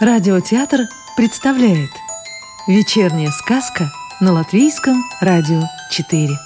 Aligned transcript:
Радиотеатр 0.00 0.86
представляет 1.16 1.90
Вечерняя 2.68 3.32
сказка 3.32 3.90
на 4.20 4.32
Латвийском 4.32 5.02
радио 5.20 5.62
4 5.90 6.38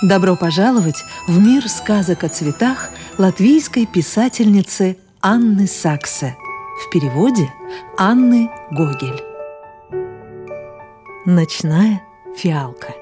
Добро 0.00 0.36
пожаловать 0.36 1.04
в 1.26 1.38
мир 1.38 1.68
сказок 1.68 2.24
о 2.24 2.30
цветах 2.30 2.88
латвийской 3.18 3.84
писательницы 3.84 4.96
Анны 5.20 5.66
Саксе 5.66 6.34
В 6.82 6.88
переводе 6.88 7.52
Анны 7.98 8.48
Гогель. 8.70 9.22
Ночная 11.26 12.00
фиалка. 12.34 12.94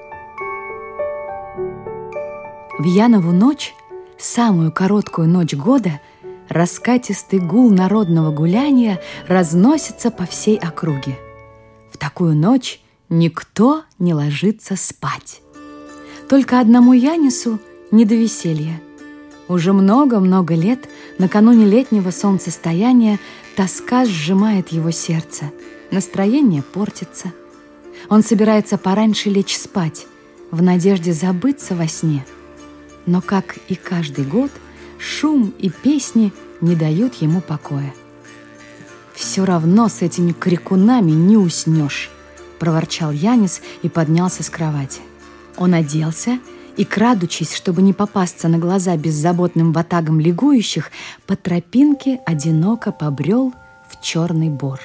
В 2.77 2.83
Янову 2.83 3.31
ночь 3.31 3.73
самую 4.19 4.71
короткую 4.71 5.27
ночь 5.27 5.53
года 5.53 5.99
раскатистый 6.49 7.39
гул 7.39 7.69
народного 7.69 8.31
гуляния 8.31 9.01
разносится 9.27 10.11
по 10.11 10.25
всей 10.25 10.57
округе. 10.57 11.17
В 11.91 11.97
такую 11.97 12.35
ночь 12.35 12.81
никто 13.09 13.83
не 13.99 14.13
ложится 14.13 14.75
спать. 14.75 15.41
Только 16.29 16.59
одному 16.59 16.93
Янису 16.93 17.59
не 17.91 18.05
до 18.05 18.15
веселья. 18.15 18.81
Уже 19.47 19.71
много-много 19.71 20.55
лет, 20.55 20.89
накануне 21.19 21.65
летнего 21.65 22.11
солнцестояния, 22.11 23.17
тоска 23.55 24.05
сжимает 24.05 24.69
его 24.69 24.91
сердце, 24.91 25.45
настроение 25.89 26.61
портится. 26.61 27.31
Он 28.09 28.23
собирается 28.23 28.77
пораньше 28.77 29.29
лечь 29.29 29.55
спать, 29.57 30.05
в 30.51 30.61
надежде 30.61 31.13
забыться 31.13 31.75
во 31.75 31.87
сне– 31.87 32.25
но, 33.07 33.21
как 33.21 33.57
и 33.69 33.75
каждый 33.75 34.25
год, 34.25 34.51
шум 34.99 35.53
и 35.57 35.69
песни 35.69 36.31
не 36.61 36.75
дают 36.75 37.15
ему 37.15 37.41
покоя. 37.41 37.93
«Все 39.15 39.45
равно 39.45 39.87
с 39.87 40.03
этими 40.03 40.33
крикунами 40.33 41.11
не 41.11 41.37
уснешь»,— 41.37 42.11
проворчал 42.59 43.11
Янис 43.11 43.61
и 43.81 43.89
поднялся 43.89 44.43
с 44.43 44.49
кровати. 44.49 45.01
Он 45.55 45.73
оделся 45.73 46.39
и, 46.75 46.85
крадучись, 46.85 47.55
чтобы 47.55 47.81
не 47.81 47.93
попасться 47.93 48.47
на 48.47 48.59
глаза 48.59 48.95
беззаботным 48.95 49.73
ватагам 49.73 50.19
лягующих, 50.19 50.91
по 51.25 51.35
тропинке 51.35 52.19
одиноко 52.27 52.91
побрел 52.91 53.53
в 53.89 54.03
черный 54.03 54.49
бор. 54.49 54.79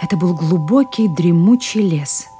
Это 0.00 0.16
был 0.16 0.34
глубокий 0.34 1.08
дремучий 1.08 1.80
лес— 1.80 2.26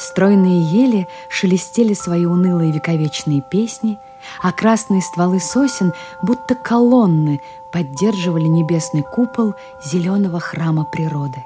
Стройные 0.00 0.62
ели 0.62 1.06
шелестели 1.28 1.92
свои 1.92 2.24
унылые 2.24 2.72
вековечные 2.72 3.42
песни, 3.42 3.98
а 4.42 4.50
красные 4.50 5.02
стволы 5.02 5.40
сосен, 5.40 5.92
будто 6.22 6.54
колонны, 6.54 7.42
поддерживали 7.70 8.44
небесный 8.46 9.02
купол 9.02 9.52
зеленого 9.84 10.40
храма 10.40 10.86
природы. 10.90 11.44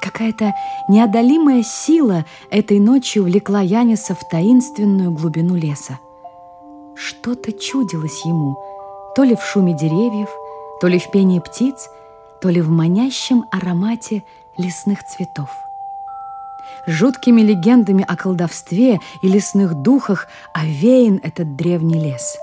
Какая-то 0.00 0.54
неодолимая 0.88 1.62
сила 1.62 2.24
этой 2.50 2.80
ночью 2.80 3.24
влекла 3.24 3.60
Яниса 3.60 4.14
в 4.14 4.26
таинственную 4.26 5.10
глубину 5.10 5.54
леса. 5.54 5.98
Что-то 6.94 7.52
чудилось 7.52 8.24
ему, 8.24 8.56
то 9.14 9.22
ли 9.22 9.36
в 9.36 9.42
шуме 9.42 9.76
деревьев, 9.76 10.30
то 10.80 10.86
ли 10.86 10.98
в 10.98 11.10
пении 11.10 11.40
птиц, 11.40 11.90
то 12.40 12.48
ли 12.48 12.62
в 12.62 12.70
манящем 12.70 13.44
аромате 13.50 14.24
лесных 14.56 15.04
цветов– 15.04 15.50
Жуткими 16.86 17.40
легендами 17.40 18.04
о 18.06 18.16
колдовстве 18.16 18.98
и 19.22 19.28
лесных 19.28 19.74
духах 19.74 20.26
овеян 20.54 21.20
этот 21.22 21.56
древний 21.56 21.98
лес. 21.98 22.36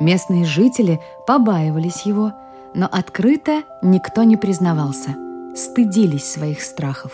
Местные 0.00 0.44
жители 0.44 1.00
побаивались 1.26 2.02
его, 2.02 2.32
но 2.74 2.88
открыто 2.90 3.62
никто 3.82 4.22
не 4.24 4.36
признавался, 4.36 5.16
стыдились 5.56 6.30
своих 6.30 6.60
страхов. 6.62 7.12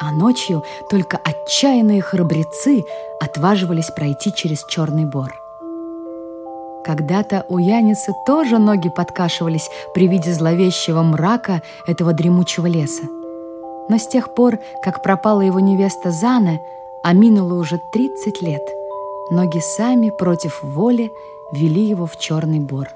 А 0.00 0.12
ночью 0.12 0.62
только 0.90 1.16
отчаянные 1.16 2.02
храбрецы 2.02 2.84
отваживались 3.20 3.90
пройти 3.90 4.32
через 4.34 4.64
черный 4.66 5.06
бор. 5.06 5.34
Когда-то 6.84 7.44
у 7.48 7.58
Яниса 7.58 8.12
тоже 8.26 8.58
ноги 8.58 8.90
подкашивались 8.90 9.68
при 9.94 10.06
виде 10.06 10.32
зловещего 10.32 11.02
мрака 11.02 11.62
этого 11.86 12.12
дремучего 12.12 12.66
леса. 12.66 13.02
Но 13.88 13.98
с 13.98 14.06
тех 14.06 14.34
пор, 14.34 14.58
как 14.82 15.02
пропала 15.02 15.40
его 15.40 15.60
невеста 15.60 16.10
Зана, 16.10 16.60
а 17.02 17.12
минуло 17.12 17.54
уже 17.54 17.80
30 17.92 18.42
лет, 18.42 18.62
ноги 19.30 19.60
сами 19.60 20.10
против 20.10 20.62
воли 20.62 21.12
вели 21.52 21.84
его 21.84 22.06
в 22.06 22.18
черный 22.18 22.58
бор. 22.58 22.88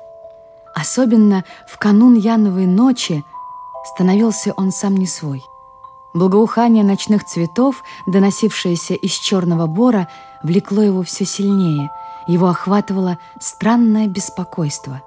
Особенно 0.75 1.45
в 1.67 1.78
канун 1.78 2.17
Яновой 2.17 2.67
ночи 2.67 3.23
становился 3.84 4.53
он 4.56 4.73
сам 4.73 4.97
не 4.97 5.06
свой. 5.06 5.45
Благоухание 6.12 6.83
ночных 6.83 7.25
цветов, 7.25 7.84
доносившееся 8.09 8.95
из 8.95 9.12
черного 9.12 9.67
бора, 9.67 10.09
влекло 10.43 10.83
его 10.83 11.03
все 11.03 11.25
сильнее, 11.25 11.89
его 12.27 12.49
охватывало 12.49 13.19
странное 13.41 14.09
беспокойство. 14.09 15.03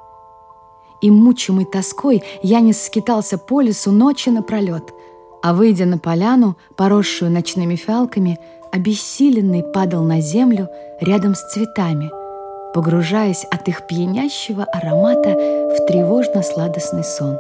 И 1.02 1.12
мучимый 1.12 1.66
тоской 1.66 2.24
Янис 2.42 2.86
скитался 2.86 3.38
по 3.38 3.60
лесу 3.60 3.92
ночи 3.92 4.30
напролет– 4.30 4.94
а 5.44 5.54
выйдя 5.54 5.86
на 5.86 5.98
поляну, 5.98 6.56
поросшую 6.78 7.30
ночными 7.30 7.76
фиалками, 7.76 8.40
обессиленный 8.72 9.62
падал 9.62 10.02
на 10.04 10.22
землю 10.22 10.70
рядом 11.02 11.36
с 11.36 11.42
цветами, 11.52 12.10
погружаясь 12.74 13.46
от 13.52 13.68
их 13.68 13.86
пьянящего 13.86 14.64
аромата 14.64 15.32
в 15.32 15.86
тревожно-сладостный 15.86 17.04
сон. 17.04 17.38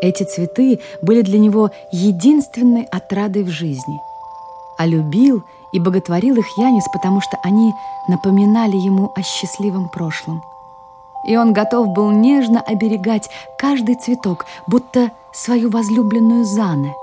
Эти 0.00 0.22
цветы 0.22 0.80
были 1.02 1.20
для 1.20 1.38
него 1.38 1.70
единственной 1.92 2.84
отрадой 2.84 3.42
в 3.42 3.48
жизни. 3.48 4.00
А 4.78 4.86
любил 4.86 5.42
и 5.72 5.80
боготворил 5.80 6.36
их 6.36 6.46
Янис, 6.56 6.84
потому 6.92 7.20
что 7.20 7.36
они 7.42 7.74
напоминали 8.08 8.76
ему 8.76 9.12
о 9.14 9.22
счастливом 9.22 9.90
прошлом. 9.90 10.42
И 11.24 11.36
он 11.36 11.52
готов 11.52 11.88
был 11.88 12.10
нежно 12.10 12.60
оберегать 12.60 13.28
каждый 13.58 13.96
цветок, 13.96 14.46
будто 14.66 15.10
свою 15.32 15.70
возлюбленную 15.70 16.44
Зане. 16.44 16.94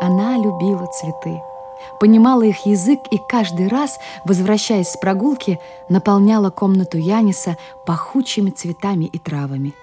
Она 0.00 0.36
любила 0.36 0.86
цветы, 0.86 1.42
понимала 2.00 2.42
их 2.42 2.66
язык 2.66 3.00
и 3.10 3.18
каждый 3.18 3.68
раз, 3.68 3.98
возвращаясь 4.24 4.88
с 4.88 4.96
прогулки, 4.96 5.58
наполняла 5.88 6.50
комнату 6.50 6.98
Яниса 6.98 7.56
пахучими 7.84 8.50
цветами 8.50 9.06
и 9.06 9.18
травами. 9.18 9.74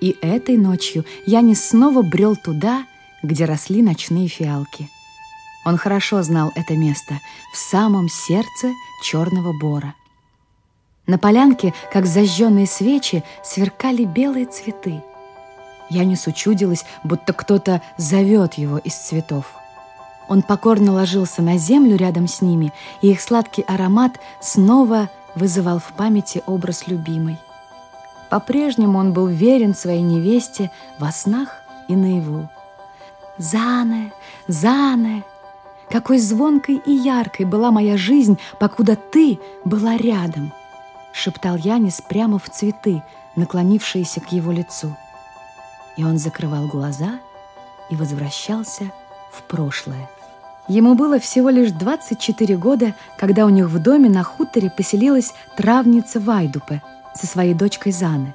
И 0.00 0.16
этой 0.22 0.56
ночью 0.56 1.04
Янис 1.26 1.68
снова 1.70 2.02
брел 2.02 2.36
туда, 2.36 2.84
где 3.22 3.44
росли 3.44 3.82
ночные 3.82 4.28
фиалки. 4.28 4.88
Он 5.64 5.76
хорошо 5.76 6.22
знал 6.22 6.52
это 6.54 6.74
место, 6.74 7.20
в 7.52 7.56
самом 7.56 8.08
сердце 8.08 8.72
Черного 9.02 9.52
Бора. 9.52 9.94
На 11.08 11.16
полянке, 11.16 11.72
как 11.90 12.04
зажженные 12.04 12.66
свечи, 12.66 13.24
сверкали 13.42 14.04
белые 14.04 14.44
цветы. 14.44 15.02
Янису 15.88 16.32
чудилось, 16.32 16.84
будто 17.02 17.32
кто-то 17.32 17.80
зовет 17.96 18.54
его 18.54 18.76
из 18.76 18.94
цветов. 18.94 19.46
Он 20.28 20.42
покорно 20.42 20.92
ложился 20.92 21.40
на 21.40 21.56
землю 21.56 21.96
рядом 21.96 22.28
с 22.28 22.42
ними, 22.42 22.74
и 23.00 23.10
их 23.10 23.22
сладкий 23.22 23.62
аромат 23.62 24.20
снова 24.40 25.08
вызывал 25.34 25.78
в 25.78 25.94
памяти 25.94 26.42
образ 26.44 26.86
любимой. 26.86 27.38
По-прежнему 28.28 28.98
он 28.98 29.14
был 29.14 29.28
верен 29.28 29.74
своей 29.74 30.02
невесте 30.02 30.70
во 30.98 31.10
снах 31.10 31.62
и 31.88 31.96
наяву. 31.96 32.50
«Зане, 33.38 34.12
Зане, 34.46 35.24
какой 35.88 36.18
звонкой 36.18 36.82
и 36.84 36.92
яркой 36.92 37.46
была 37.46 37.70
моя 37.70 37.96
жизнь, 37.96 38.38
покуда 38.58 38.94
ты 38.94 39.38
была 39.64 39.96
рядом!» 39.96 40.52
Шептал 41.18 41.56
Янис 41.56 42.00
прямо 42.00 42.38
в 42.38 42.48
цветы, 42.48 43.02
наклонившиеся 43.34 44.20
к 44.20 44.30
его 44.32 44.52
лицу. 44.52 44.96
И 45.96 46.04
он 46.04 46.18
закрывал 46.18 46.68
глаза 46.68 47.18
и 47.90 47.96
возвращался 47.96 48.92
в 49.32 49.42
прошлое. 49.42 50.08
Ему 50.68 50.94
было 50.94 51.18
всего 51.18 51.48
лишь 51.48 51.72
24 51.72 52.56
года, 52.56 52.94
когда 53.18 53.46
у 53.46 53.48
них 53.48 53.66
в 53.66 53.82
доме 53.82 54.08
на 54.08 54.22
хуторе 54.22 54.70
поселилась 54.70 55.34
травница 55.56 56.20
Вайдупе 56.20 56.82
со 57.14 57.26
своей 57.26 57.54
дочкой 57.54 57.92
Заны. 57.92 58.34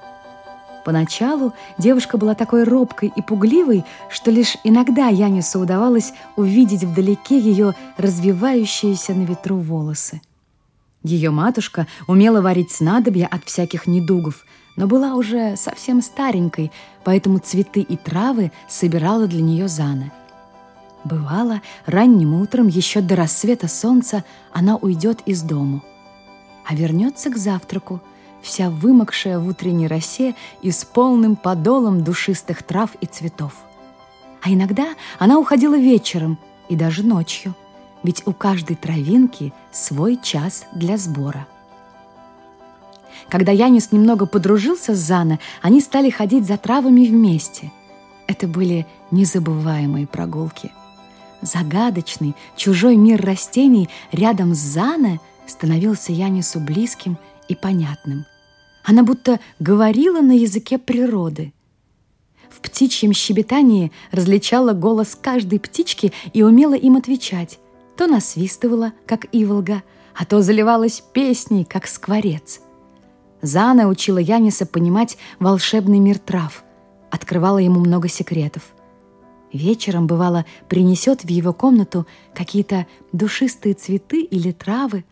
Поначалу 0.83 1.53
девушка 1.77 2.17
была 2.17 2.35
такой 2.35 2.63
робкой 2.65 3.13
и 3.15 3.21
пугливой, 3.21 3.85
что 4.09 4.29
лишь 4.29 4.57
иногда 4.65 5.07
Янису 5.07 5.59
удавалось 5.59 6.13
увидеть 6.35 6.83
вдалеке 6.83 7.37
ее 7.37 7.75
развивающиеся 7.95 9.13
на 9.13 9.23
ветру 9.23 9.57
волосы. 9.57 10.21
Ее 11.03 11.31
матушка 11.31 11.87
умела 12.07 12.41
варить 12.41 12.71
снадобья 12.71 13.27
от 13.27 13.43
всяких 13.43 13.87
недугов, 13.87 14.45
но 14.75 14.87
была 14.87 15.15
уже 15.15 15.55
совсем 15.57 16.01
старенькой, 16.01 16.71
поэтому 17.03 17.39
цветы 17.39 17.81
и 17.81 17.97
травы 17.97 18.51
собирала 18.69 19.27
для 19.27 19.41
нее 19.41 19.67
Зана. 19.67 20.11
Бывало, 21.03 21.61
ранним 21.85 22.33
утром, 22.33 22.67
еще 22.67 23.01
до 23.01 23.17
рассвета 23.17 23.67
солнца, 23.67 24.23
она 24.53 24.77
уйдет 24.77 25.21
из 25.25 25.41
дому. 25.41 25.83
а 26.65 26.75
вернется 26.75 27.29
к 27.29 27.35
завтраку, 27.35 28.01
вся 28.41 28.69
вымокшая 28.69 29.37
в 29.37 29.47
утренней 29.47 29.87
росе 29.87 30.33
и 30.61 30.71
с 30.71 30.85
полным 30.85 31.35
подолом 31.35 32.05
душистых 32.05 32.63
трав 32.63 32.91
и 33.01 33.05
цветов. 33.05 33.53
А 34.41 34.49
иногда 34.49 34.93
она 35.19 35.39
уходила 35.39 35.77
вечером 35.77 36.37
и 36.69 36.77
даже 36.77 37.03
ночью, 37.03 37.53
ведь 38.03 38.23
у 38.27 38.33
каждой 38.33 38.75
травинки 38.75 39.53
свой 39.71 40.19
час 40.21 40.65
для 40.73 40.97
сбора. 40.97 41.47
Когда 43.29 43.51
Янис 43.51 43.91
немного 43.91 44.25
подружился 44.25 44.93
с 44.93 44.99
Зана, 44.99 45.39
они 45.61 45.81
стали 45.81 46.09
ходить 46.09 46.45
за 46.45 46.57
травами 46.57 47.05
вместе. 47.05 47.71
Это 48.27 48.47
были 48.47 48.85
незабываемые 49.11 50.07
прогулки. 50.07 50.71
Загадочный, 51.41 52.35
чужой 52.55 52.95
мир 52.95 53.21
растений 53.21 53.89
рядом 54.11 54.53
с 54.53 54.59
Зана 54.59 55.19
становился 55.45 56.11
Янису 56.11 56.59
близким 56.59 57.17
и 57.47 57.55
понятным. 57.55 58.25
Она 58.83 59.03
будто 59.03 59.39
говорила 59.59 60.21
на 60.21 60.33
языке 60.33 60.77
природы. 60.77 61.53
В 62.49 62.61
птичьем 62.61 63.13
щебетании 63.13 63.91
различала 64.11 64.73
голос 64.73 65.17
каждой 65.19 65.59
птички 65.59 66.13
и 66.33 66.43
умела 66.43 66.75
им 66.75 66.95
отвечать. 66.95 67.59
То 67.97 68.07
насвистывала, 68.07 68.93
как 69.05 69.27
иволга, 69.31 69.83
а 70.15 70.25
то 70.25 70.41
заливалась 70.41 71.01
песней, 71.13 71.63
как 71.63 71.87
скворец. 71.87 72.61
Зана 73.41 73.87
учила 73.87 74.19
Яниса 74.19 74.65
понимать 74.65 75.17
волшебный 75.39 75.99
мир 75.99 76.17
трав, 76.17 76.63
открывала 77.11 77.57
ему 77.57 77.79
много 77.79 78.07
секретов. 78.07 78.63
Вечером, 79.51 80.07
бывало, 80.07 80.45
принесет 80.67 81.23
в 81.23 81.29
его 81.29 81.53
комнату 81.53 82.07
какие-то 82.33 82.87
душистые 83.11 83.75
цветы 83.75 84.21
или 84.21 84.51
травы, 84.51 85.05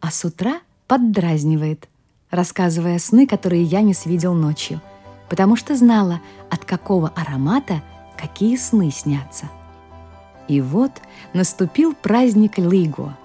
а 0.00 0.10
с 0.12 0.24
утра 0.24 0.60
поддразнивает, 0.86 1.88
рассказывая 2.30 2.98
сны, 2.98 3.26
которые 3.26 3.64
Янис 3.64 4.06
видел 4.06 4.34
ночью, 4.34 4.80
потому 5.28 5.56
что 5.56 5.74
знала, 5.74 6.20
от 6.50 6.64
какого 6.64 7.08
аромата 7.16 7.82
какие 8.16 8.56
сны 8.56 8.90
снятся. 8.92 9.50
И 10.50 10.60
вот 10.60 10.90
наступил 11.32 11.94
праздник 11.94 12.58
Лиго– 12.58 13.16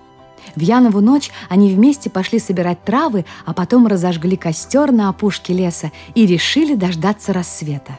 в 0.56 0.62
Янову 0.62 1.02
ночь 1.02 1.32
они 1.50 1.74
вместе 1.74 2.12
пошли 2.12 2.38
собирать 2.38 2.84
травы, 2.84 3.26
а 3.46 3.54
потом 3.56 3.88
разожгли 3.88 4.38
костер 4.38 4.92
на 4.92 5.10
опушке 5.10 5.54
леса 5.54 5.92
и 6.14 6.28
решили 6.28 6.76
дождаться 6.76 7.34
рассвета. 7.34 7.98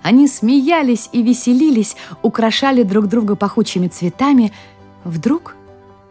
Они 0.00 0.28
смеялись 0.28 1.08
и 1.10 1.24
веселились, 1.24 1.96
украшали 2.22 2.84
друг 2.84 3.08
друга 3.08 3.34
пахучими 3.34 3.88
цветами. 3.88 4.52
Вдруг 5.02 5.56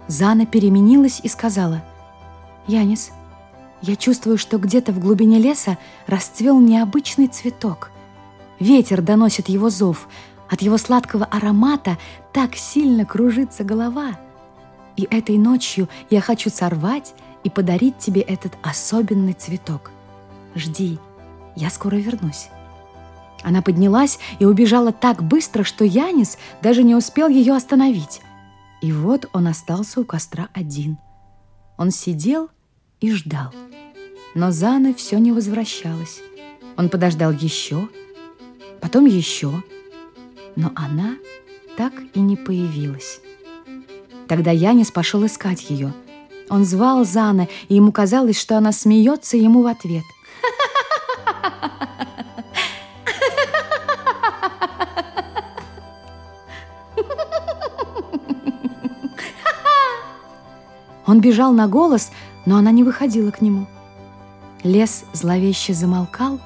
Зана 0.07 0.45
переменилась 0.45 1.21
и 1.24 1.30
сказала, 1.30 1.81
«Янис, 2.68 3.12
я 3.81 3.95
чувствую, 3.95 4.38
что 4.38 4.57
где-то 4.57 4.92
в 4.92 5.00
глубине 5.00 5.39
леса 5.39 5.77
расцвел 6.06 6.59
необычный 6.59 7.27
цветок. 7.27 7.92
Ветер 8.59 9.01
доносит 9.01 9.50
его 9.50 9.69
зов, 9.69 10.07
от 10.51 10.62
его 10.62 10.77
сладкого 10.77 11.25
аромата 11.25 11.98
так 12.31 12.56
сильно 12.56 13.06
кружится 13.06 13.63
голова». 13.63 14.18
И 14.98 15.07
этой 15.09 15.38
ночью 15.38 15.89
я 16.09 16.21
хочу 16.21 16.50
сорвать 16.50 17.13
и 17.44 17.50
подарить 17.50 17.98
тебе 17.98 18.21
этот 18.21 18.53
особенный 18.62 19.33
цветок. 19.33 19.92
Жди, 20.56 21.00
я 21.56 21.69
скоро 21.69 21.95
вернусь». 21.95 22.50
Она 23.44 23.63
поднялась 23.63 24.19
и 24.38 24.45
убежала 24.45 24.92
так 24.92 25.24
быстро, 25.24 25.63
что 25.63 25.83
Янис 25.83 26.38
даже 26.62 26.83
не 26.83 26.94
успел 26.94 27.27
ее 27.27 27.56
остановить. 27.56 28.21
И 28.83 28.92
вот 28.92 29.27
он 29.33 29.47
остался 29.47 30.00
у 30.00 30.06
костра 30.06 30.50
один. 30.54 31.00
Он 31.75 31.89
сидел 31.89 32.51
и 33.00 33.12
ждал. 33.12 33.51
Но 34.36 34.51
Зана 34.51 34.94
все 34.94 35.18
не 35.18 35.31
возвращалась. 35.31 36.19
Он 36.77 36.88
подождал 36.89 37.31
еще, 37.31 37.89
потом 38.80 39.07
еще, 39.07 39.63
но 40.56 40.71
она 40.75 41.15
так 41.77 41.94
и 42.13 42.19
не 42.19 42.36
появилась. 42.36 43.21
Тогда 44.27 44.51
Янис 44.51 44.92
пошел 44.92 45.25
искать 45.25 45.69
ее. 45.69 45.94
Он 46.50 46.65
звал 46.65 47.06
Зана, 47.06 47.48
и 47.69 47.75
ему 47.75 47.92
казалось, 47.92 48.39
что 48.39 48.57
она 48.57 48.71
смеется 48.71 49.38
ему 49.38 49.62
в 49.62 49.68
ответ. 49.68 50.03
Он 61.06 61.19
бежал 61.19 61.51
на 61.51 61.68
голос, 61.68 62.09
но 62.45 62.56
она 62.56 62.71
не 62.71 62.86
выходила 62.86 63.31
к 63.31 63.42
нему. 63.42 63.68
Лес 64.63 65.04
зловеще 65.12 65.74
замолкал, 65.74 66.39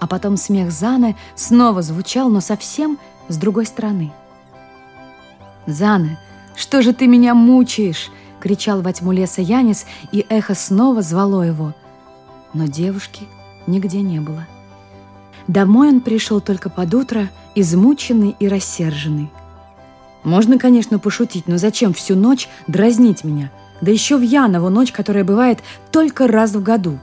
а 0.00 0.06
потом 0.06 0.38
смех 0.38 0.70
Заны 0.70 1.16
снова 1.34 1.82
звучал, 1.82 2.30
но 2.30 2.40
совсем 2.40 2.98
с 3.28 3.36
другой 3.36 3.66
стороны. 3.66 4.12
«Зана, 5.66 6.18
«Что 6.56 6.80
же 6.80 6.94
ты 6.94 7.06
меня 7.06 7.34
мучаешь?»— 7.34 8.10
кричал 8.40 8.80
во 8.80 8.92
тьму 8.92 9.12
леса 9.12 9.42
Янис, 9.42 9.84
и 10.10 10.24
эхо 10.28 10.54
снова 10.54 11.02
звало 11.02 11.42
его. 11.42 11.74
Но 12.54 12.66
девушки 12.66 13.24
нигде 13.66 14.00
не 14.00 14.20
было. 14.20 14.46
Домой 15.46 15.88
он 15.90 16.00
пришел 16.00 16.40
только 16.40 16.70
под 16.70 16.94
утро, 16.94 17.28
измученный 17.54 18.34
и 18.40 18.48
рассерженный. 18.48 19.30
Можно, 20.24 20.58
конечно, 20.58 20.98
пошутить, 20.98 21.46
но 21.46 21.58
зачем 21.58 21.92
всю 21.92 22.16
ночь 22.16 22.48
дразнить 22.66 23.22
меня? 23.22 23.52
Да 23.80 23.90
еще 23.90 24.16
в 24.16 24.22
Янову 24.22 24.70
ночь, 24.70 24.90
которая 24.90 25.22
бывает 25.22 25.60
только 25.92 26.26
раз 26.26 26.52
в 26.52 26.62
году, 26.62 26.98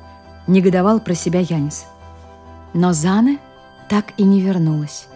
негодовал 0.48 1.00
про 1.00 1.14
себя 1.14 1.40
Янис. 1.40 1.86
Но 2.74 2.92
Зана 2.92 3.38
так 3.88 4.14
и 4.18 4.24
не 4.24 4.42
вернулась. 4.42 5.08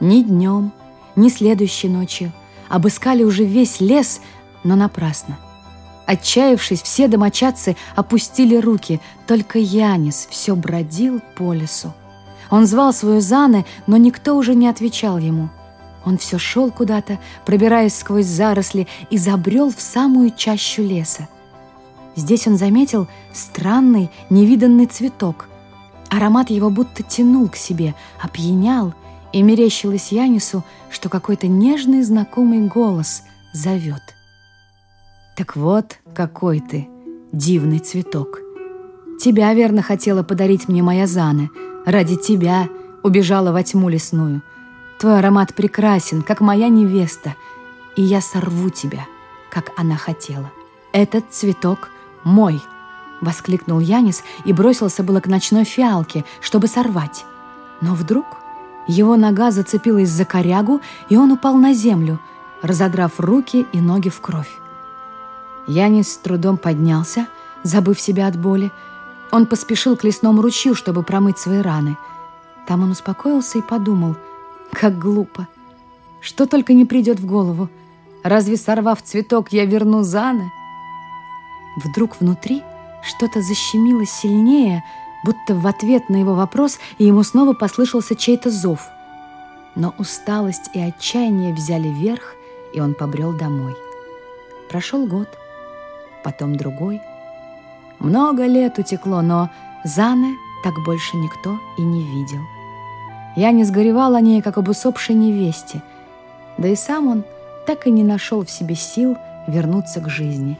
Ни 0.00 0.22
днем, 0.22 0.72
ни 1.14 1.28
следующей 1.28 1.88
ночью. 1.88 2.32
Обыскали 2.68 3.22
уже 3.22 3.44
весь 3.44 3.80
лес, 3.80 4.20
но 4.64 4.74
напрасно. 4.74 5.38
Отчаявшись, 6.06 6.82
все 6.82 7.06
домочадцы 7.06 7.76
опустили 7.94 8.56
руки, 8.56 9.00
только 9.26 9.58
Янис 9.58 10.26
все 10.30 10.56
бродил 10.56 11.20
по 11.36 11.52
лесу. 11.52 11.92
Он 12.50 12.66
звал 12.66 12.92
свою 12.92 13.20
Заны, 13.20 13.66
но 13.86 13.96
никто 13.96 14.36
уже 14.36 14.54
не 14.54 14.68
отвечал 14.68 15.18
ему. 15.18 15.50
Он 16.04 16.16
все 16.16 16.38
шел 16.38 16.70
куда-то, 16.70 17.18
пробираясь 17.44 17.94
сквозь 17.94 18.26
заросли, 18.26 18.88
и 19.10 19.18
забрел 19.18 19.70
в 19.70 19.80
самую 19.80 20.30
чащу 20.34 20.82
леса. 20.82 21.28
Здесь 22.16 22.46
он 22.46 22.56
заметил 22.56 23.06
странный, 23.32 24.10
невиданный 24.30 24.86
цветок. 24.86 25.48
Аромат 26.08 26.50
его 26.50 26.70
будто 26.70 27.02
тянул 27.02 27.48
к 27.48 27.56
себе, 27.56 27.94
опьянял— 28.20 28.94
и 29.32 29.42
мерещилось 29.42 30.12
Янису, 30.12 30.64
что 30.90 31.08
какой-то 31.08 31.46
нежный 31.46 32.02
знакомый 32.02 32.66
голос 32.66 33.22
зовет. 33.52 34.02
«Так 35.36 35.56
вот, 35.56 35.98
какой 36.14 36.60
ты, 36.60 36.88
дивный 37.32 37.78
цветок! 37.78 38.40
Тебя, 39.20 39.52
верно, 39.54 39.82
хотела 39.82 40.22
подарить 40.22 40.68
мне 40.68 40.82
моя 40.82 41.06
Зана. 41.06 41.50
Ради 41.84 42.16
тебя 42.16 42.68
убежала 43.02 43.52
во 43.52 43.62
тьму 43.62 43.88
лесную. 43.88 44.42
Твой 44.98 45.18
аромат 45.18 45.54
прекрасен, 45.54 46.22
как 46.22 46.40
моя 46.40 46.68
невеста, 46.68 47.34
и 47.96 48.02
я 48.02 48.20
сорву 48.20 48.70
тебя, 48.70 49.06
как 49.50 49.72
она 49.76 49.96
хотела. 49.96 50.50
Этот 50.92 51.32
цветок 51.32 51.90
мой!»— 52.24 52.60
воскликнул 53.20 53.80
Янис 53.80 54.22
и 54.44 54.52
бросился 54.52 55.02
было 55.02 55.20
к 55.20 55.26
ночной 55.26 55.64
фиалке, 55.64 56.24
чтобы 56.40 56.66
сорвать. 56.66 57.24
Но 57.80 57.94
вдруг 57.94 58.24
его 58.86 59.16
нога 59.16 59.50
зацепилась 59.50 60.08
за 60.08 60.24
корягу, 60.24 60.80
и 61.08 61.16
он 61.16 61.32
упал 61.32 61.54
на 61.56 61.72
землю, 61.74 62.18
разодрав 62.62 63.20
руки 63.20 63.66
и 63.72 63.80
ноги 63.80 64.08
в 64.08 64.20
кровь. 64.20 64.50
Янис 65.66 66.12
с 66.12 66.16
трудом 66.16 66.56
поднялся, 66.56 67.26
забыв 67.62 68.00
себя 68.00 68.26
от 68.26 68.36
боли. 68.36 68.70
Он 69.30 69.46
поспешил 69.46 69.96
к 69.96 70.04
лесному 70.04 70.42
ручью, 70.42 70.74
чтобы 70.74 71.02
промыть 71.02 71.38
свои 71.38 71.60
раны. 71.60 71.96
Там 72.66 72.82
он 72.82 72.90
успокоился 72.90 73.58
и 73.58 73.62
подумал, 73.62 74.16
как 74.72 74.98
глупо. 74.98 75.46
Что 76.20 76.46
только 76.46 76.72
не 76.72 76.84
придет 76.84 77.20
в 77.20 77.26
голову. 77.26 77.68
Разве 78.22 78.56
сорвав 78.56 79.02
цветок, 79.02 79.52
я 79.52 79.64
верну 79.64 80.02
Зана? 80.02 80.50
Вдруг 81.76 82.20
внутри 82.20 82.62
что-то 83.02 83.40
защемило 83.40 84.04
сильнее, 84.04 84.84
будто 85.24 85.54
в 85.54 85.66
ответ 85.66 86.08
на 86.08 86.16
его 86.16 86.34
вопрос 86.34 86.78
и 86.98 87.04
ему 87.04 87.22
снова 87.22 87.52
послышался 87.52 88.14
чей-то 88.16 88.50
зов. 88.50 88.88
Но 89.74 89.94
усталость 89.98 90.70
и 90.74 90.80
отчаяние 90.80 91.54
взяли 91.54 91.88
верх, 91.88 92.34
и 92.74 92.80
он 92.80 92.94
побрел 92.94 93.36
домой. 93.36 93.76
Прошел 94.68 95.06
год, 95.06 95.28
потом 96.24 96.56
другой. 96.56 97.00
Много 97.98 98.46
лет 98.46 98.78
утекло, 98.78 99.20
но 99.20 99.50
Заны 99.84 100.36
так 100.62 100.74
больше 100.84 101.16
никто 101.16 101.58
и 101.78 101.82
не 101.82 102.02
видел. 102.02 102.40
Я 103.36 103.50
не 103.50 103.64
сгоревал 103.64 104.14
о 104.14 104.20
ней, 104.20 104.42
как 104.42 104.58
об 104.58 104.68
усопшей 104.68 105.14
невесте, 105.14 105.82
да 106.58 106.68
и 106.68 106.74
сам 106.74 107.08
он 107.08 107.24
так 107.66 107.86
и 107.86 107.90
не 107.90 108.02
нашел 108.02 108.44
в 108.44 108.50
себе 108.50 108.74
сил 108.74 109.16
вернуться 109.46 110.00
к 110.00 110.08
жизни. 110.08 110.58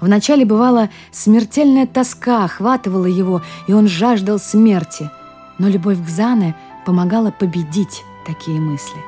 Вначале 0.00 0.44
бывала 0.44 0.90
смертельная 1.12 1.86
тоска 1.86 2.44
охватывала 2.44 3.06
его, 3.06 3.42
и 3.66 3.72
он 3.72 3.86
жаждал 3.86 4.38
смерти. 4.38 5.10
Но 5.58 5.68
любовь 5.68 6.04
к 6.04 6.08
Зане 6.08 6.54
помогала 6.84 7.30
победить 7.30 8.02
такие 8.26 8.60
мысли. 8.60 8.98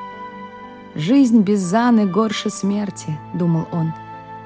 «Жизнь 0.95 1.41
без 1.41 1.59
Заны 1.59 2.07
горше 2.07 2.49
смерти»,— 2.49 3.17
думал 3.33 3.67
он. 3.71 3.93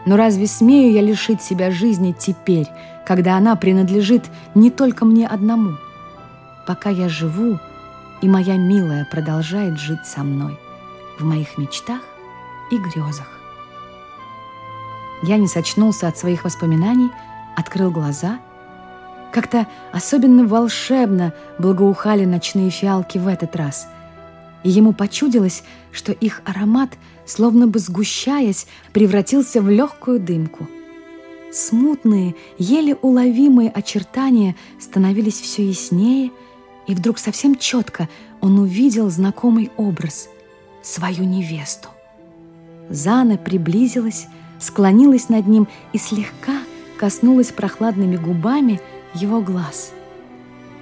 «Но 0.05 0.17
разве 0.17 0.47
смею 0.47 0.91
я 0.91 1.01
лишить 1.01 1.41
себя 1.41 1.71
жизни 1.71 2.13
теперь, 2.17 2.67
когда 3.05 3.37
она 3.37 3.55
принадлежит 3.55 4.23
не 4.55 4.69
только 4.69 5.05
мне 5.05 5.27
одному? 5.27 5.77
Пока 6.67 6.89
я 6.89 7.07
живу, 7.07 7.59
и 8.21 8.27
моя 8.27 8.57
милая 8.57 9.07
продолжает 9.09 9.79
жить 9.79 10.05
со 10.05 10.23
мной 10.23 10.57
в 11.19 11.23
моих 11.23 11.57
мечтах 11.57 12.01
и 12.71 12.77
грезах. 12.77 13.40
Я 15.23 15.37
не 15.37 15.47
сочнулся 15.47 16.07
от 16.07 16.17
своих 16.17 16.43
воспоминаний, 16.43 17.09
открыл 17.55 17.91
глаза. 17.91 18.39
Как-то 19.31 19.67
особенно 19.91 20.45
волшебно 20.45 21.33
благоухали 21.57 22.25
ночные 22.25 22.69
фиалки 22.69 23.17
в 23.17 23.27
этот 23.27 23.55
раз. 23.55 23.87
И 24.63 24.69
ему 24.69 24.93
почудилось, 24.93 25.63
что 25.91 26.11
их 26.11 26.41
аромат, 26.45 26.89
словно 27.25 27.67
бы 27.67 27.79
сгущаясь, 27.79 28.67
превратился 28.93 29.61
в 29.61 29.69
легкую 29.69 30.19
дымку. 30.19 30.67
Смутные, 31.51 32.35
еле 32.57 32.95
уловимые 32.95 33.69
очертания 33.69 34.55
становились 34.79 35.39
все 35.39 35.67
яснее, 35.67 36.31
и 36.87 36.95
вдруг 36.95 37.19
совсем 37.19 37.55
четко 37.55 38.09
он 38.39 38.59
увидел 38.59 39.09
знакомый 39.09 39.71
образ— 39.77 40.29
свою 40.81 41.23
невесту. 41.23 41.89
Зана 42.89 43.37
приблизилась, 43.37 44.27
склонилась 44.61 45.27
над 45.27 45.47
ним 45.47 45.67
и 45.91 45.97
слегка 45.97 46.59
коснулась 46.97 47.51
прохладными 47.51 48.15
губами 48.15 48.79
его 49.13 49.41
глаз. 49.41 49.91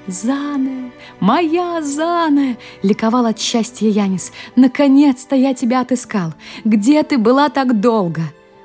«Зане! 0.05 0.91
Моя 1.19 1.81
Зане!»— 1.81 2.57
ликовал 2.83 3.25
от 3.25 3.39
счастья 3.39 3.87
Янис. 3.87 4.31
«Наконец-то 4.55 5.35
я 5.35 5.53
тебя 5.53 5.81
отыскал! 5.81 6.33
Где 6.65 7.03
ты 7.03 7.17
была 7.17 7.49
так 7.49 7.79
долго?» 7.79 8.21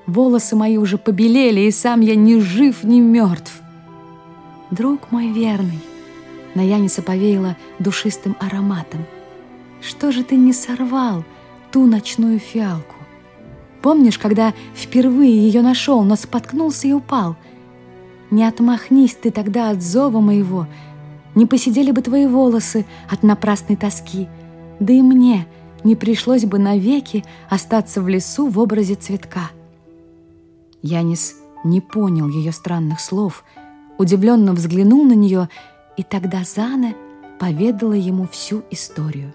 Волосы 0.06 0.54
мои 0.54 0.76
уже 0.76 0.98
побелели, 0.98 1.60
и 1.60 1.70
сам 1.70 2.00
я 2.00 2.14
ни 2.14 2.38
жив, 2.38 2.84
ни 2.84 3.00
мертв. 3.00 3.52
Друг 4.70 5.10
мой 5.10 5.28
верный, 5.28 5.80
на 6.54 6.60
Яниса 6.60 7.00
повеяло 7.00 7.56
душистым 7.78 8.36
ароматом. 8.38 9.06
Что 9.80 10.12
же 10.12 10.22
ты 10.24 10.36
не 10.36 10.52
сорвал 10.52 11.24
ту 11.70 11.86
ночную 11.86 12.38
фиалку? 12.38 12.96
Помнишь, 13.84 14.18
когда 14.18 14.54
впервые 14.74 15.36
ее 15.36 15.60
нашел, 15.60 16.04
но 16.04 16.16
споткнулся 16.16 16.88
и 16.88 16.92
упал? 16.94 17.36
Не 18.30 18.44
отмахнись 18.44 19.14
ты 19.14 19.30
тогда 19.30 19.68
от 19.68 19.82
зова 19.82 20.20
моего, 20.20 20.66
не 21.34 21.44
посидели 21.44 21.90
бы 21.90 22.00
твои 22.00 22.26
волосы 22.26 22.86
от 23.10 23.22
напрасной 23.22 23.76
тоски, 23.76 24.26
да 24.80 24.94
и 24.94 25.02
мне 25.02 25.46
не 25.84 25.96
пришлось 25.96 26.46
бы 26.46 26.58
навеки 26.58 27.26
остаться 27.50 28.00
в 28.00 28.08
лесу 28.08 28.48
в 28.48 28.58
образе 28.58 28.94
цветка. 28.94 29.50
Янис 30.80 31.36
не 31.62 31.82
понял 31.82 32.30
ее 32.30 32.52
странных 32.52 33.00
слов, 33.00 33.44
удивленно 33.98 34.54
взглянул 34.54 35.04
на 35.04 35.12
нее, 35.12 35.50
и 35.98 36.02
тогда 36.02 36.42
Зана 36.42 36.94
поведала 37.38 37.92
ему 37.92 38.26
всю 38.28 38.62
историю. 38.70 39.34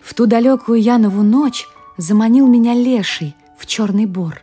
В 0.00 0.14
ту 0.14 0.26
далекую 0.26 0.80
Янову 0.80 1.24
ночь 1.24 1.66
заманил 2.00 2.46
меня 2.46 2.74
леший 2.74 3.36
в 3.56 3.66
черный 3.66 4.06
бор. 4.06 4.42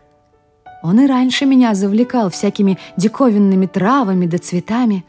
Он 0.84 1.00
и 1.00 1.08
раньше 1.08 1.46
меня 1.46 1.74
завлекал 1.74 2.30
всякими 2.30 2.78
диковинными 2.98 3.66
травами 3.66 4.28
да 4.28 4.38
цветами. 4.38 5.04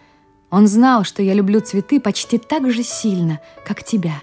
Он 0.50 0.66
знал, 0.66 1.04
что 1.04 1.22
я 1.22 1.34
люблю 1.34 1.60
цветы 1.60 2.00
почти 2.00 2.38
так 2.38 2.70
же 2.70 2.82
сильно, 2.82 3.40
как 3.66 3.84
тебя. 3.84 4.22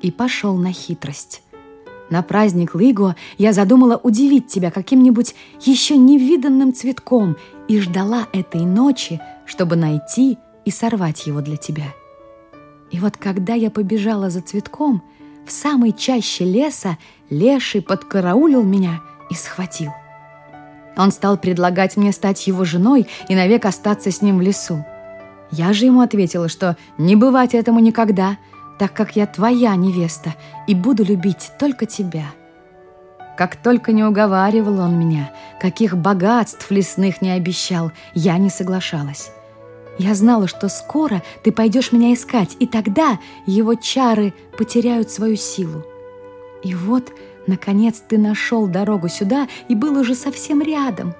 И 0.00 0.10
пошел 0.10 0.56
на 0.56 0.72
хитрость. 0.72 1.42
На 2.08 2.22
праздник 2.22 2.74
Лыго 2.74 3.14
я 3.36 3.52
задумала 3.52 4.00
удивить 4.02 4.46
тебя 4.46 4.70
каким-нибудь 4.70 5.34
еще 5.60 5.96
невиданным 5.96 6.72
цветком 6.72 7.36
и 7.68 7.78
ждала 7.78 8.26
этой 8.32 8.62
ночи, 8.62 9.20
чтобы 9.44 9.76
найти 9.76 10.38
и 10.64 10.70
сорвать 10.70 11.26
его 11.26 11.40
для 11.40 11.56
тебя. 11.56 11.94
И 12.90 12.98
вот 12.98 13.16
когда 13.16 13.54
я 13.54 13.70
побежала 13.70 14.30
за 14.30 14.40
цветком— 14.40 15.02
в 15.46 15.52
самой 15.52 15.92
чаще 15.92 16.44
леса 16.44 16.98
леший 17.30 17.82
подкараулил 17.82 18.62
меня 18.62 19.00
и 19.30 19.34
схватил. 19.34 19.92
Он 20.96 21.10
стал 21.10 21.36
предлагать 21.36 21.96
мне 21.96 22.12
стать 22.12 22.46
его 22.46 22.64
женой 22.64 23.08
и 23.28 23.34
навек 23.34 23.64
остаться 23.64 24.10
с 24.10 24.22
ним 24.22 24.38
в 24.38 24.42
лесу. 24.42 24.84
Я 25.50 25.72
же 25.72 25.86
ему 25.86 26.00
ответила, 26.00 26.48
что 26.48 26.76
не 26.98 27.16
бывать 27.16 27.54
этому 27.54 27.80
никогда, 27.80 28.38
так 28.78 28.92
как 28.92 29.16
я 29.16 29.26
твоя 29.26 29.74
невеста 29.76 30.34
и 30.66 30.74
буду 30.74 31.04
любить 31.04 31.52
только 31.58 31.86
тебя. 31.86 32.26
Как 33.36 33.56
только 33.56 33.92
не 33.92 34.04
уговаривал 34.04 34.78
он 34.80 34.98
меня, 34.98 35.32
каких 35.60 35.96
богатств 35.96 36.70
лесных 36.70 37.20
не 37.20 37.30
обещал, 37.30 37.90
я 38.14 38.38
не 38.38 38.48
соглашалась. 38.48 39.32
Я 39.98 40.14
знала, 40.14 40.48
что 40.48 40.68
скоро 40.68 41.22
ты 41.42 41.52
пойдешь 41.52 41.92
меня 41.92 42.12
искать, 42.12 42.56
и 42.58 42.66
тогда 42.66 43.18
его 43.46 43.74
чары 43.74 44.34
потеряют 44.58 45.10
свою 45.10 45.36
силу. 45.36 45.84
И 46.62 46.74
вот, 46.74 47.12
наконец, 47.46 48.02
ты 48.06 48.18
нашел 48.18 48.66
дорогу 48.66 49.08
сюда 49.08 49.46
и 49.68 49.74
был 49.74 49.98
уже 49.98 50.14
совсем 50.14 50.62
рядом. 50.62 51.14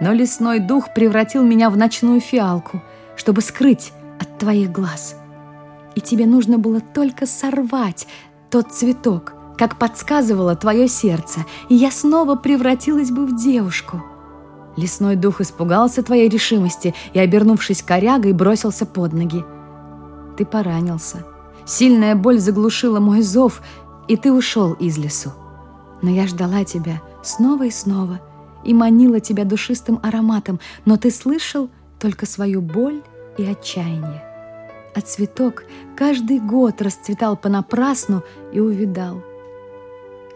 Но 0.00 0.12
лесной 0.12 0.58
дух 0.58 0.92
превратил 0.94 1.44
меня 1.44 1.70
в 1.70 1.76
ночную 1.76 2.20
фиалку, 2.20 2.82
чтобы 3.16 3.42
скрыть 3.42 3.92
от 4.18 4.38
твоих 4.38 4.72
глаз. 4.72 5.16
И 5.94 6.00
тебе 6.00 6.26
нужно 6.26 6.58
было 6.58 6.80
только 6.80 7.26
сорвать 7.26 8.06
тот 8.50 8.72
цветок, 8.72 9.34
как 9.56 9.78
подсказывало 9.78 10.56
твое 10.56 10.88
сердце, 10.88 11.44
и 11.68 11.74
я 11.74 11.90
снова 11.90 12.34
превратилась 12.34 13.10
бы 13.10 13.26
в 13.26 13.36
девушку— 13.36 14.02
Лесной 14.76 15.16
дух 15.16 15.40
испугался 15.40 16.02
твоей 16.02 16.28
решимости 16.28 16.94
и, 17.12 17.18
обернувшись 17.18 17.82
корягой, 17.82 18.32
бросился 18.32 18.86
под 18.86 19.12
ноги. 19.12 19.44
Ты 20.36 20.44
поранился. 20.44 21.24
Сильная 21.66 22.14
боль 22.14 22.38
заглушила 22.38 23.00
мой 23.00 23.22
зов, 23.22 23.62
и 24.08 24.16
ты 24.16 24.32
ушел 24.32 24.72
из 24.74 24.96
лесу. 24.96 25.32
Но 26.02 26.10
я 26.10 26.26
ждала 26.26 26.64
тебя 26.64 27.02
снова 27.22 27.66
и 27.66 27.70
снова 27.70 28.20
и 28.64 28.74
манила 28.74 29.20
тебя 29.20 29.44
душистым 29.44 30.00
ароматом, 30.02 30.60
но 30.84 30.96
ты 30.96 31.10
слышал 31.10 31.70
только 31.98 32.26
свою 32.26 32.60
боль 32.60 33.02
и 33.38 33.44
отчаяние. 33.44 34.24
А 34.94 35.00
цветок 35.00 35.64
каждый 35.96 36.40
год 36.40 36.82
расцветал 36.82 37.36
понапрасну 37.36 38.22
и 38.52 38.60
увидал. 38.60 39.22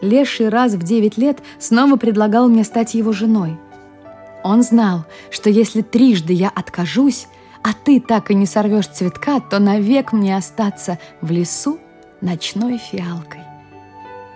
Леший 0.01 0.49
раз 0.49 0.73
в 0.73 0.83
девять 0.83 1.17
лет 1.17 1.39
снова 1.59 1.97
предлагал 1.97 2.47
мне 2.47 2.63
стать 2.63 2.93
его 2.93 3.11
женой— 3.11 3.59
он 4.45 4.61
знал, 4.61 5.05
что 5.31 5.49
если 5.49 5.81
трижды 5.81 6.31
я 6.31 6.49
откажусь, 6.49 7.27
а 7.63 7.69
ты 7.73 7.99
так 7.99 8.29
и 8.29 8.35
не 8.35 8.45
сорвешь 8.45 8.87
цветка, 8.87 9.39
то 9.39 9.57
навек 9.57 10.13
мне 10.13 10.37
остаться 10.37 10.99
в 11.19 11.31
лесу 11.31 11.79
ночной 12.21 12.77
фиалкой. 12.77 13.41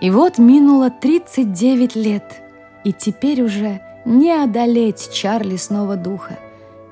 И 0.00 0.10
вот 0.10 0.38
минуло 0.38 0.90
39 0.90 1.94
лет, 1.94 2.42
и 2.82 2.92
теперь 2.92 3.40
уже 3.42 3.80
не 4.04 4.32
одолеть 4.32 5.12
чар 5.12 5.46
лесного 5.46 5.94
духа. 5.94 6.40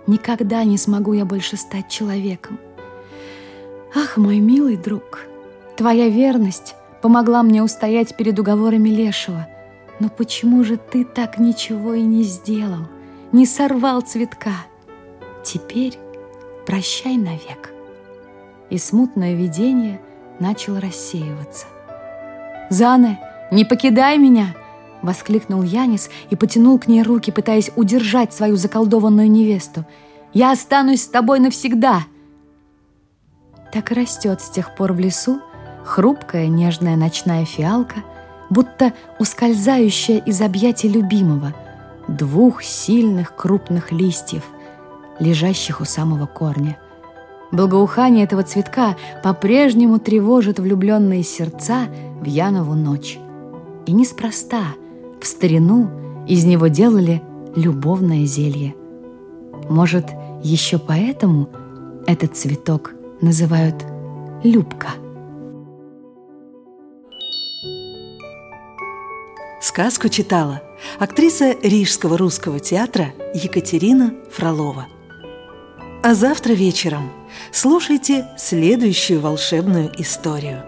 Никогда 0.07 0.63
не 0.63 0.79
смогу 0.79 1.13
я 1.13 1.25
больше 1.25 1.57
стать 1.57 1.89
человеком. 1.89 2.61
Ах, 3.97 4.17
мой 4.17 4.39
милый 4.39 4.77
друг, 4.77 5.23
твоя 5.77 6.09
верность 6.09 6.77
помогла 7.03 7.43
мне 7.43 7.65
устоять 7.65 8.17
перед 8.17 8.39
уговорами 8.39 8.91
Лешего. 8.91 9.49
Но 9.99 10.09
почему 10.09 10.63
же 10.63 10.77
ты 10.77 11.05
так 11.05 11.39
ничего 11.39 11.95
и 11.95 12.03
не 12.03 12.23
сделал? 12.23 12.87
Не 13.33 13.47
сорвал 13.47 14.01
цветка. 14.01 14.55
Теперь 15.45 15.99
прощай 16.67 17.17
навек. 17.17 17.73
И 18.71 18.79
смутное 18.79 19.35
видение 19.35 20.01
начало 20.41 20.81
рассеиваться. 20.81 21.67
«Зане, 22.71 23.19
не 23.51 23.65
покидай 23.65 24.19
меня!»— 24.19 24.55
воскликнул 25.03 25.63
Янис 25.63 26.11
и 26.29 26.37
потянул 26.37 26.79
к 26.79 26.87
ней 26.87 27.03
руки, 27.03 27.31
пытаясь 27.31 27.71
удержать 27.77 28.35
свою 28.35 28.57
заколдованную 28.57 29.31
невесту. 29.31 29.85
«Я 30.35 30.53
останусь 30.53 31.03
с 31.03 31.09
тобой 31.09 31.41
навсегда!» 31.41 32.03
Так 33.73 33.93
и 33.93 33.95
растет 33.95 34.41
с 34.41 34.51
тех 34.51 34.75
пор 34.75 34.93
в 34.93 34.99
лесу 34.99 35.41
хрупкая 35.85 36.49
нежная 36.49 36.97
ночная 36.97 37.47
фиалка, 37.47 38.05
будто 38.51 38.93
ускользающая 39.19 40.19
из 40.19 40.43
объятий 40.43 40.89
любимого— 40.89 41.55
двух 42.09 42.63
сильных 42.63 43.37
крупных 43.37 43.93
листьев, 43.93 44.43
лежащих 45.21 45.81
у 45.81 45.85
самого 45.85 46.27
корня. 46.27 46.79
Благоухание 47.53 48.25
этого 48.25 48.43
цветка 48.43 48.97
по-прежнему 49.23 49.99
тревожит 49.99 50.59
влюбленные 50.59 51.23
сердца 51.23 51.87
в 52.21 52.25
Янову 52.25 52.75
ночь. 52.75 53.19
И 53.87 53.93
неспроста 53.93 54.75
в 55.21 55.27
старину 55.27 55.89
из 56.27 56.45
него 56.45 56.67
делали 56.67 57.23
любовное 57.57 58.27
зелье. 58.27 58.75
Может, 59.71 60.07
еще 60.43 60.79
поэтому 60.79 61.49
этот 62.07 62.37
цветок 62.37 62.93
называют 63.21 63.85
любка. 64.45 64.89
Сказку 69.69 70.09
читала 70.09 70.63
актриса 70.99 71.55
Рижского 71.63 72.17
русского 72.17 72.59
театра 72.59 73.13
Екатерина 73.35 74.15
Фролова. 74.33 74.87
А 76.03 76.15
завтра 76.15 76.55
вечером 76.55 77.13
слушайте 77.53 78.27
следующую 78.39 79.21
волшебную 79.21 79.93
историю 80.01 80.65